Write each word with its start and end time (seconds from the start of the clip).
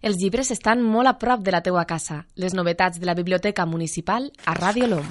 Els 0.00 0.16
llibres 0.16 0.48
estan 0.50 0.80
molt 0.80 1.10
a 1.10 1.18
prop 1.20 1.42
de 1.44 1.52
la 1.52 1.60
teua 1.60 1.84
casa. 1.84 2.22
Les 2.34 2.54
novetats 2.56 3.00
de 3.00 3.04
la 3.04 3.14
Biblioteca 3.14 3.66
Municipal 3.68 4.30
a 4.48 4.54
Ràdio 4.56 4.88
LOM. 4.88 5.04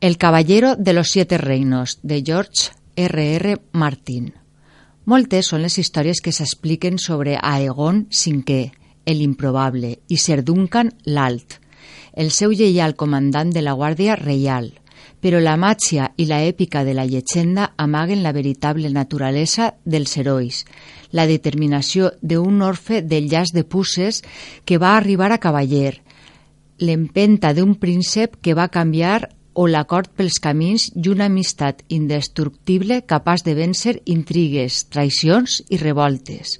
El 0.00 0.16
Caballero 0.16 0.74
de 0.76 0.92
los 0.94 1.10
Siete 1.10 1.36
Reinos, 1.36 1.98
de 2.02 2.22
George 2.24 2.72
R. 2.96 3.26
R. 3.36 3.56
Martin. 3.72 4.32
Moltes 5.04 5.52
són 5.52 5.62
les 5.62 5.76
històries 5.78 6.22
que 6.24 6.32
s'expliquen 6.32 6.96
sobre 6.98 7.36
Aegon 7.36 8.06
V, 8.08 8.56
el 9.04 9.20
improbable, 9.22 9.98
i 10.08 10.16
Sir 10.16 10.42
Duncan 10.44 10.94
l'Alt, 11.04 11.60
el 12.16 12.32
seu 12.32 12.56
lleial 12.56 12.96
comandant 12.96 13.52
de 13.52 13.62
la 13.62 13.76
Guàrdia 13.76 14.16
Reial. 14.16 14.72
Però 15.20 15.40
la 15.40 15.56
màgia 15.56 16.10
i 16.16 16.26
la 16.28 16.42
èpica 16.44 16.84
de 16.84 16.94
la 16.94 17.06
llegenda 17.06 17.72
amaguen 17.76 18.22
la 18.22 18.32
veritable 18.36 18.90
naturalesa 18.90 19.72
dels 19.84 20.16
herois, 20.16 20.64
la 21.12 21.26
determinació 21.26 22.12
d'un 22.22 22.62
orfe 22.62 23.02
del 23.02 23.30
llaç 23.30 23.54
de 23.54 23.64
pusses 23.64 24.22
que 24.64 24.78
va 24.78 24.96
arribar 24.96 25.32
a 25.32 25.40
cavaller, 25.40 26.00
l'empenta 26.78 27.54
d'un 27.56 27.74
príncep 27.80 28.36
que 28.42 28.54
va 28.54 28.68
canviar 28.68 29.30
o 29.56 29.66
l'acord 29.66 30.10
pels 30.12 30.36
camins 30.44 30.90
i 30.92 31.08
una 31.08 31.30
amistat 31.30 31.80
indestructible 31.88 33.00
capaç 33.08 33.44
de 33.46 33.54
vèncer 33.56 33.94
intrigues, 34.04 34.84
traïcions 34.92 35.62
i 35.72 35.80
revoltes. 35.80 36.58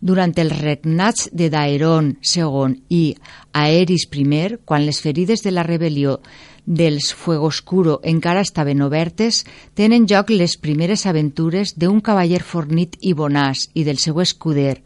Durant 0.00 0.32
els 0.38 0.54
regnats 0.60 1.26
de 1.34 1.48
Daeron 1.50 2.12
II 2.22 2.76
i 2.88 3.16
Aeris 3.52 4.06
I, 4.06 4.58
quan 4.64 4.86
les 4.86 5.00
ferides 5.02 5.42
de 5.42 5.50
la 5.50 5.64
rebel·lió 5.66 6.20
dels 6.68 7.14
Fuegoscuro 7.14 7.98
encara 8.04 8.44
estaven 8.44 8.82
obertes, 8.82 9.44
tenen 9.74 10.06
joc 10.06 10.30
les 10.30 10.56
primeres 10.56 11.06
aventures 11.06 11.74
d'un 11.74 12.00
cavaller 12.00 12.42
fornit 12.42 12.96
i 13.00 13.14
bonaç 13.14 13.70
i 13.74 13.84
del 13.84 13.98
seu 13.98 14.20
escuder, 14.20 14.82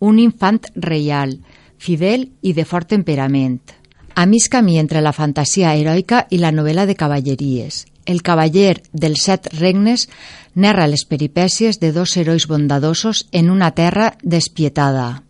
un 0.00 0.18
infant 0.18 0.64
reial, 0.74 1.38
fidel 1.78 2.30
i 2.42 2.52
de 2.52 2.64
fort 2.64 2.88
temperament. 2.88 3.60
A 4.16 4.24
mig 4.26 4.48
camí 4.50 4.78
entre 4.80 5.02
la 5.04 5.12
fantasia 5.12 5.74
heroica 5.76 6.26
i 6.30 6.38
la 6.40 6.50
novel·la 6.50 6.86
de 6.86 6.96
cavalleries. 6.96 7.84
El 8.06 8.22
cavaller 8.22 8.80
dels 8.92 9.26
set 9.26 9.50
regnes 9.58 10.08
narra 10.54 10.86
les 10.88 11.04
peripècies 11.04 11.80
de 11.82 11.92
dos 11.92 12.16
herois 12.16 12.48
bondadosos 12.48 13.26
en 13.32 13.50
una 13.50 13.72
terra 13.74 14.14
despietada. 14.22 15.25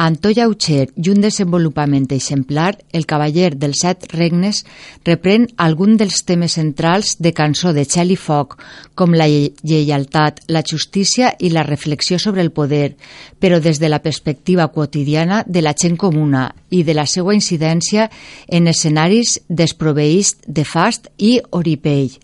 To 0.00 0.30
lleuger 0.32 0.86
i 0.96 1.10
un 1.12 1.18
desenvolupament 1.20 2.06
exemplar, 2.14 2.70
el 2.96 3.04
cavaller 3.04 3.50
dels 3.60 3.82
set 3.84 4.06
regnes 4.14 4.62
reprèn 5.04 5.42
algun 5.60 5.98
dels 6.00 6.22
temes 6.24 6.54
centrals 6.56 7.18
de 7.20 7.34
cançó 7.36 7.74
de 7.76 7.84
Txell 7.84 8.14
i 8.14 8.16
Foc, 8.16 8.56
com 8.96 9.12
la 9.12 9.26
lleialtat, 9.28 10.40
la 10.48 10.62
justícia 10.64 11.34
i 11.38 11.50
la 11.52 11.66
reflexió 11.68 12.16
sobre 12.16 12.40
el 12.40 12.48
poder, 12.48 12.94
però 13.38 13.60
des 13.60 13.76
de 13.76 13.92
la 13.92 14.00
perspectiva 14.00 14.70
quotidiana 14.72 15.42
de 15.46 15.60
la 15.60 15.76
gent 15.76 16.00
comuna 16.00 16.46
i 16.70 16.80
de 16.82 16.96
la 16.96 17.04
seva 17.04 17.36
incidència 17.36 18.08
en 18.48 18.72
escenaris 18.72 19.36
desproveïts 19.50 20.38
de 20.46 20.64
fast 20.64 21.12
i 21.18 21.36
oripell. 21.52 22.16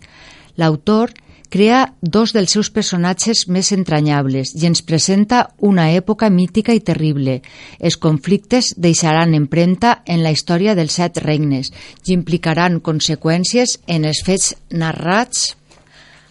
L'autor 0.57 1.13
crea 1.49 1.93
dos 2.01 2.33
dels 2.35 2.51
seus 2.51 2.69
personatges 2.73 3.45
més 3.47 3.71
entranyables 3.75 4.53
i 4.55 4.67
ens 4.67 4.83
presenta 4.83 5.47
una 5.63 5.89
època 5.95 6.29
mítica 6.29 6.75
i 6.75 6.81
terrible. 6.83 7.41
Els 7.79 7.97
conflictes 7.97 8.73
deixaran 8.77 9.35
empremta 9.37 10.01
en 10.05 10.23
la 10.23 10.33
història 10.35 10.75
dels 10.75 10.99
set 10.99 11.21
regnes 11.23 11.71
i 12.05 12.13
implicaran 12.13 12.81
conseqüències 12.81 13.79
en 13.87 14.05
els 14.05 14.23
fets 14.25 14.53
narrats 14.71 15.55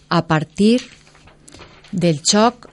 a 0.09 0.23
partir 0.27 0.79
del 1.91 2.21
xoc 2.23 2.69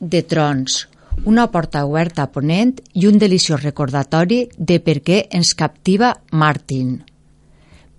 de 0.00 0.22
trons, 0.22 0.86
una 1.24 1.48
porta 1.50 1.84
oberta 1.84 2.22
a 2.22 2.32
Ponent 2.32 2.78
i 2.94 3.06
un 3.08 3.18
deliciós 3.18 3.62
recordatori 3.64 4.46
de 4.56 4.78
per 4.80 5.00
què 5.02 5.24
ens 5.34 5.54
captiva 5.58 6.14
Martin. 6.30 6.98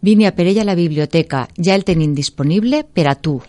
Vine 0.01 0.27
a 0.27 0.31
per 0.31 0.47
ella 0.47 0.63
a 0.63 0.69
la 0.69 0.77
biblioteca, 0.79 1.47
ja 1.59 1.75
el 1.75 1.83
tenim 1.83 2.15
disponible 2.15 2.85
per 2.87 3.09
a 3.11 3.15
tu. 3.15 3.41